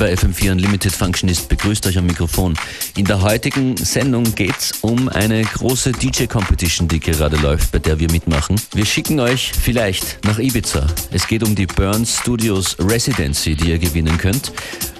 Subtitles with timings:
[0.00, 2.54] bei FM4 Unlimited Functionist begrüßt euch am Mikrofon.
[2.96, 8.10] In der heutigen Sendung geht's um eine große DJ-Competition, die gerade läuft, bei der wir
[8.10, 8.58] mitmachen.
[8.72, 10.86] Wir schicken euch vielleicht nach Ibiza.
[11.10, 14.52] Es geht um die Burn Studios Residency, die ihr gewinnen könnt.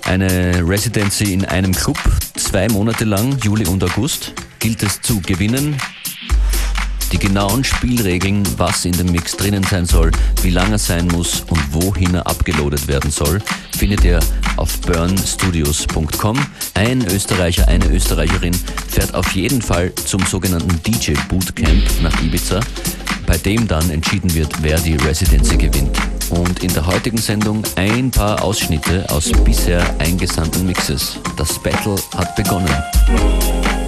[0.05, 1.99] Eine Residency in einem Club,
[2.37, 5.79] zwei Monate lang, Juli und August, gilt es zu gewinnen.
[7.11, 10.11] Die genauen Spielregeln, was in dem Mix drinnen sein soll,
[10.43, 13.41] wie lang er sein muss und wohin er abgeloadet werden soll,
[13.77, 14.21] findet ihr
[14.61, 16.39] auf burnstudios.com.
[16.75, 18.55] Ein Österreicher, eine Österreicherin
[18.89, 22.61] fährt auf jeden Fall zum sogenannten DJ Bootcamp nach Ibiza,
[23.27, 25.97] bei dem dann entschieden wird, wer die Residency gewinnt.
[26.31, 31.19] Und in der heutigen Sendung ein paar Ausschnitte aus bisher eingesandten Mixes.
[31.37, 33.80] Das Battle hat begonnen.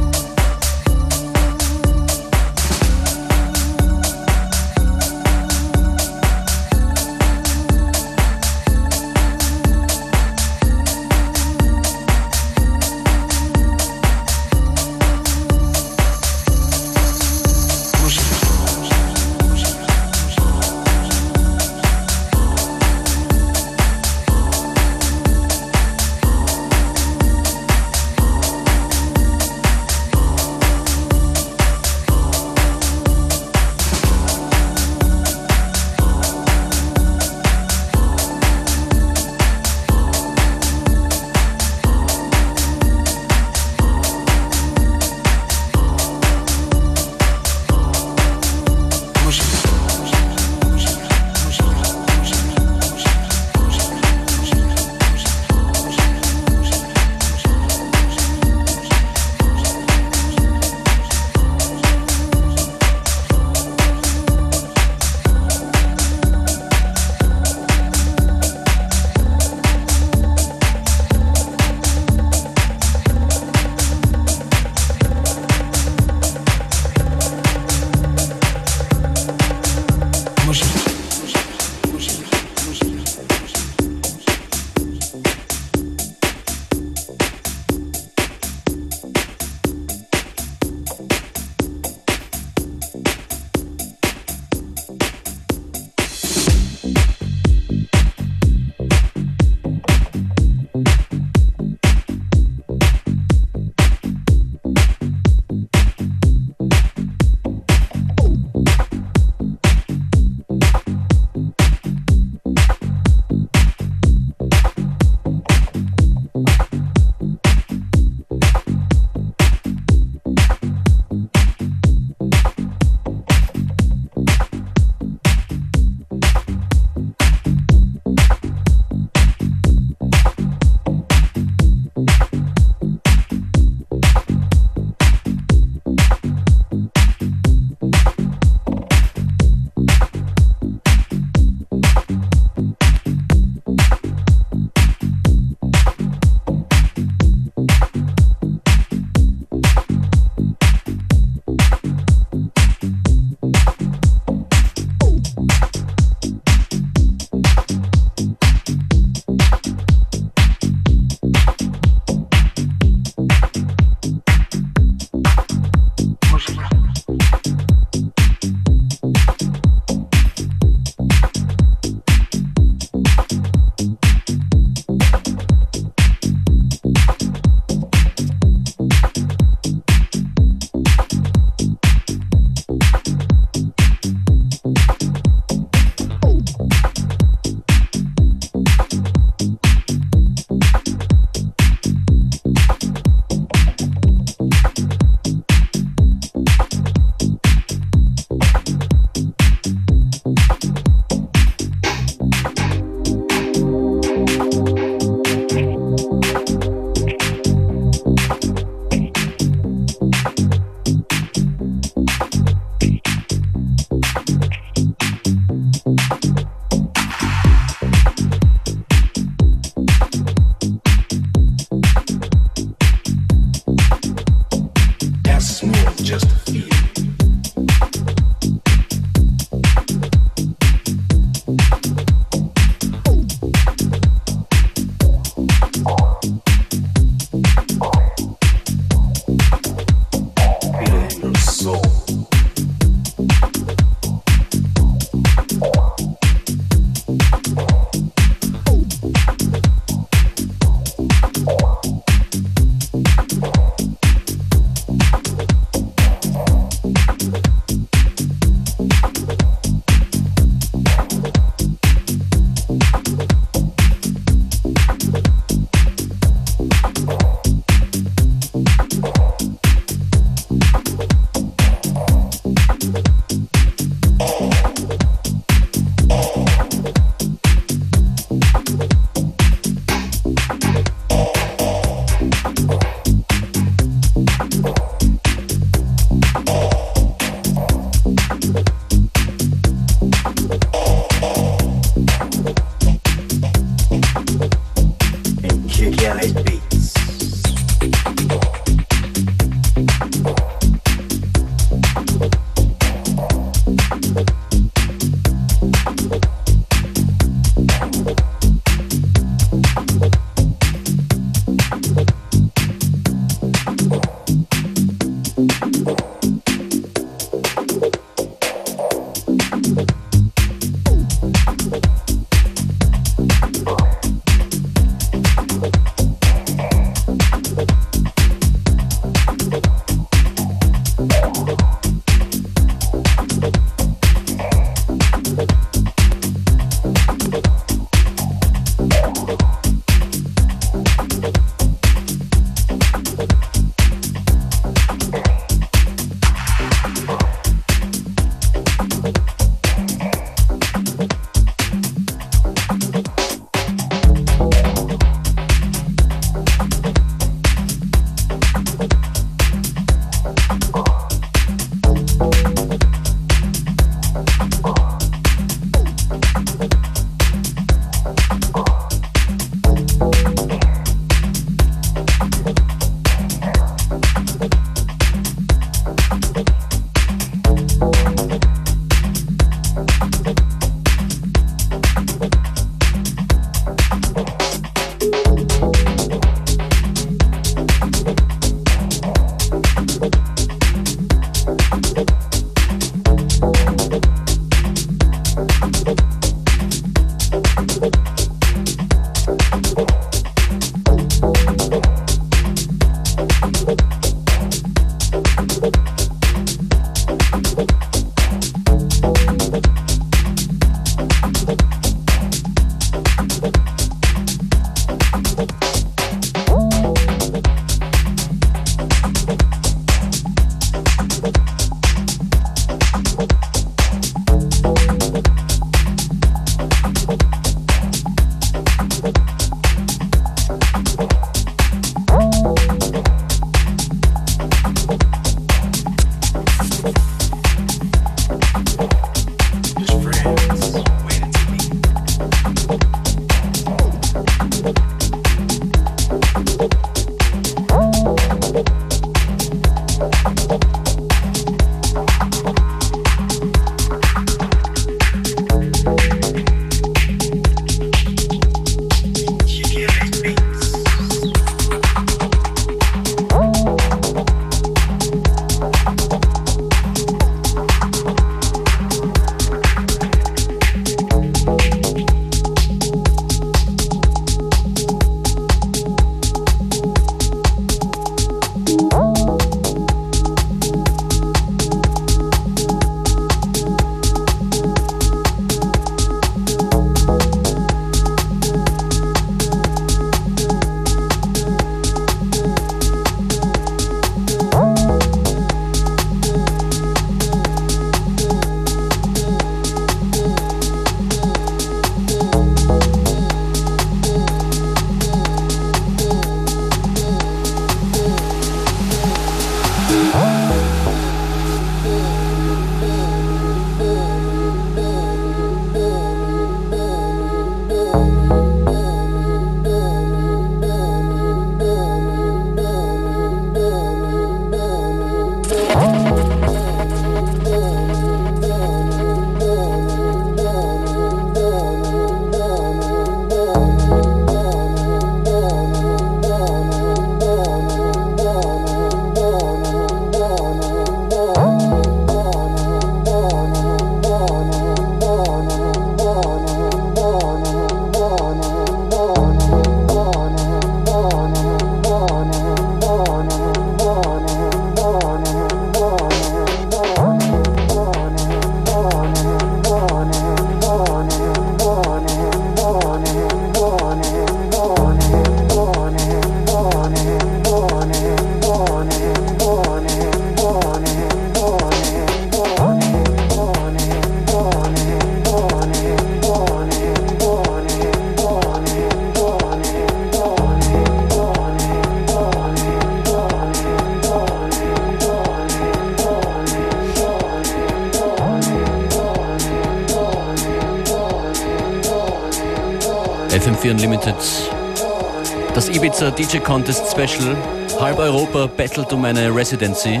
[596.02, 597.36] Ibiza DJ Contest Special.
[597.78, 600.00] Halb Europa battelt um eine Residency.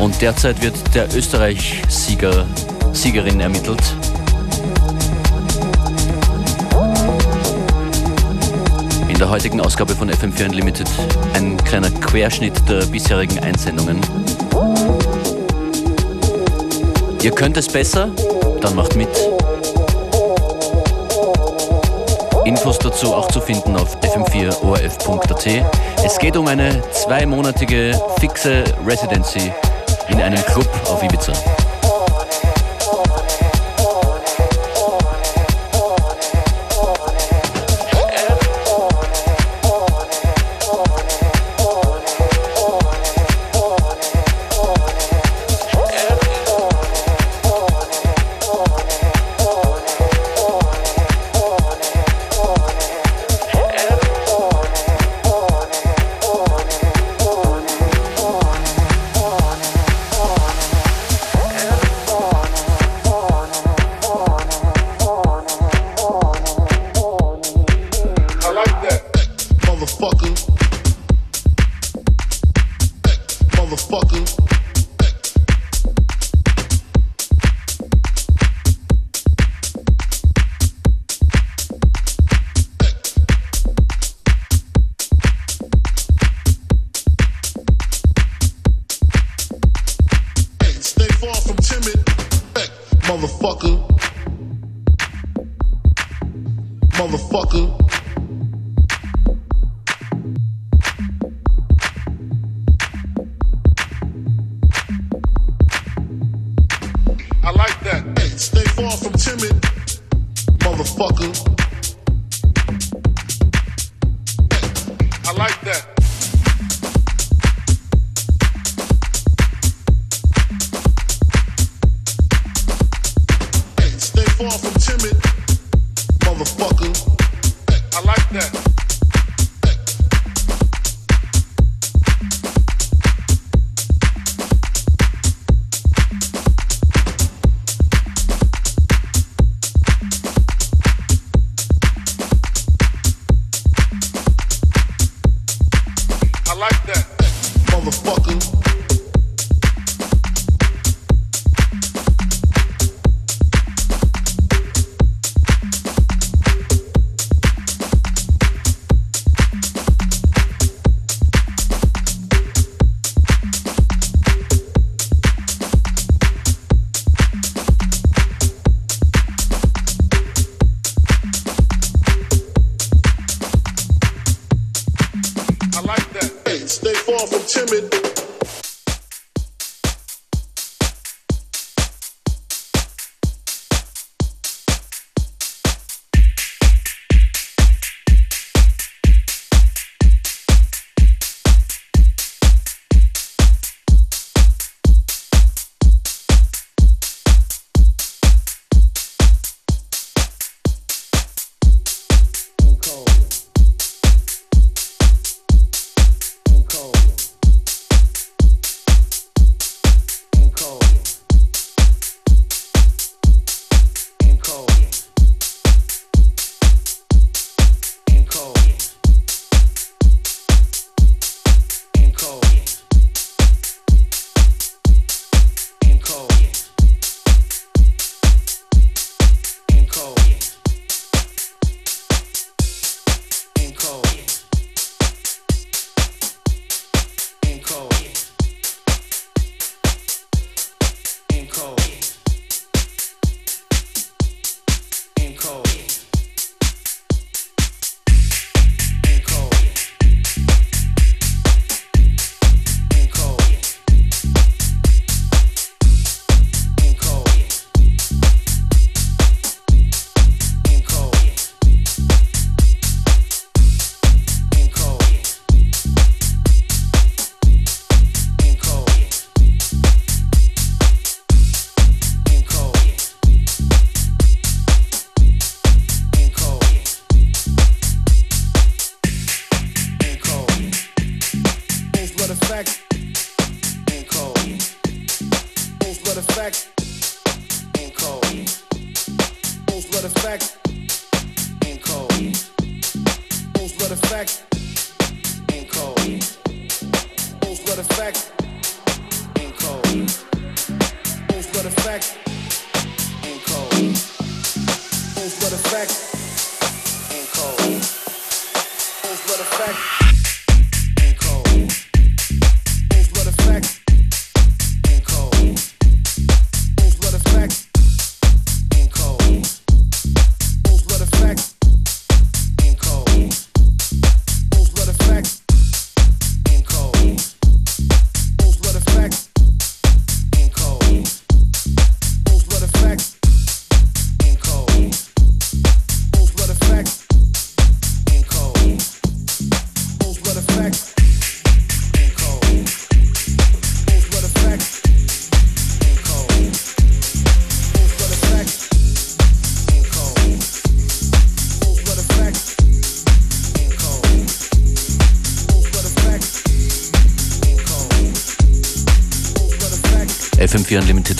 [0.00, 2.46] Und derzeit wird der Österreich-Sieger,
[2.92, 3.80] Siegerin ermittelt.
[9.08, 10.88] In der heutigen Ausgabe von FM4 Unlimited
[11.34, 14.00] ein kleiner Querschnitt der bisherigen Einsendungen.
[17.22, 18.08] Ihr könnt es besser,
[18.60, 19.08] dann macht mit.
[22.44, 25.46] Infos dazu auch zu finden auf fm4orf.at.
[26.04, 29.50] Es geht um eine zweimonatige fixe Residency
[30.08, 31.32] in einem Club auf Ibiza.
[115.26, 115.93] I like that.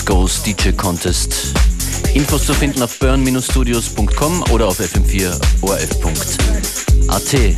[0.05, 1.53] Goes DJ Contest.
[2.13, 7.55] Infos zu finden auf burn-studios.com oder auf fm4orf.at.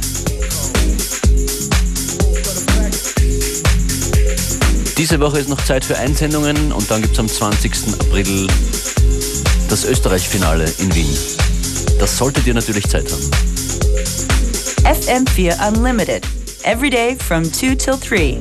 [4.98, 7.72] Diese Woche ist noch Zeit für Einsendungen und dann gibt es am 20.
[8.00, 8.48] April
[9.70, 11.18] das Österreich-Finale in Wien.
[12.00, 13.30] Das solltet ihr natürlich Zeit haben.
[14.84, 16.24] FM4 Unlimited.
[16.64, 18.40] Every day from 2 till 3.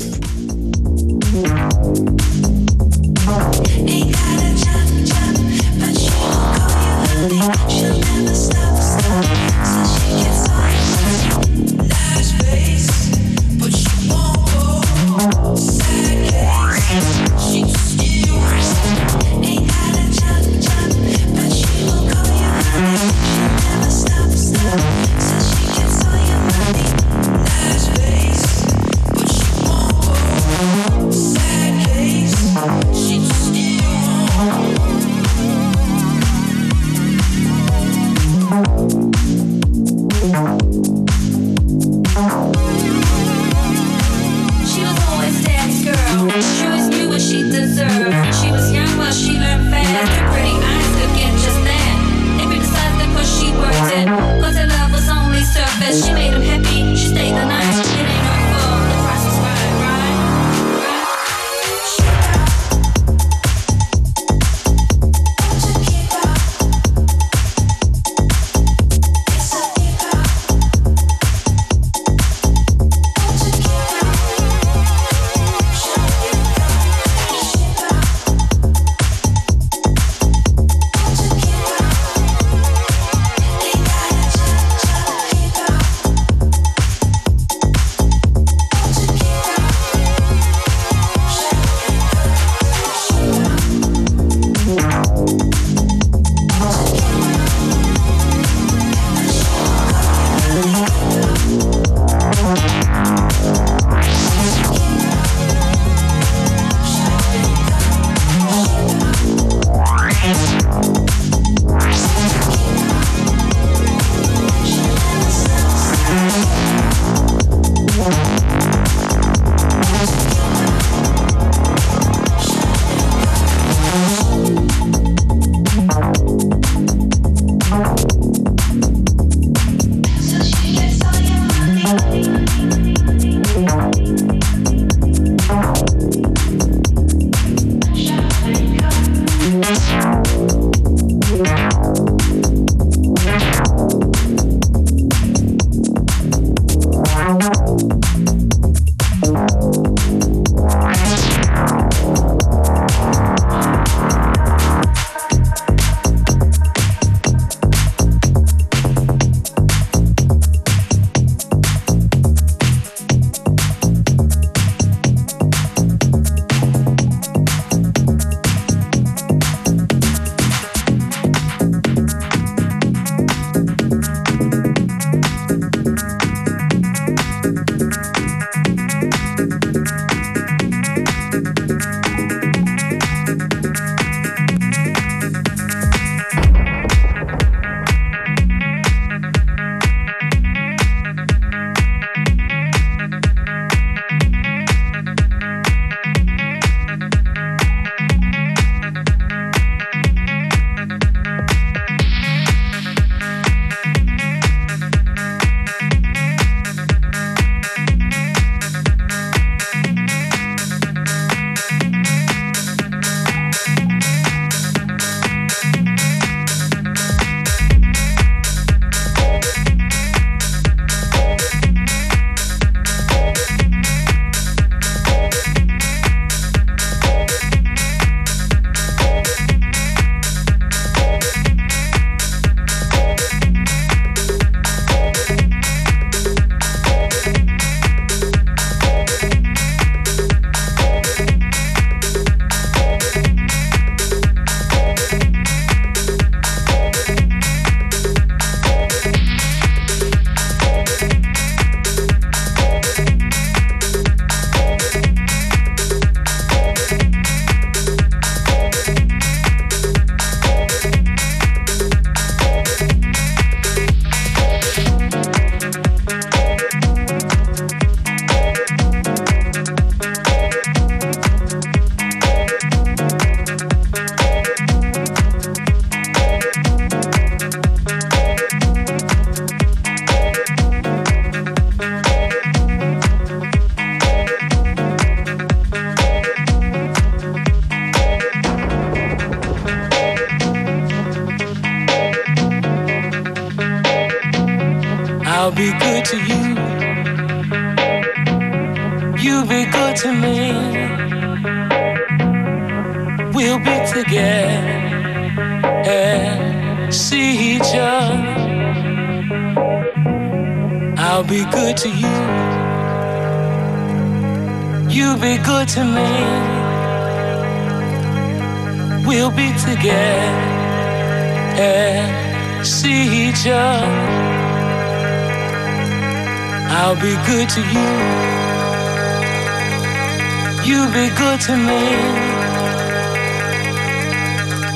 [331.47, 331.83] To me.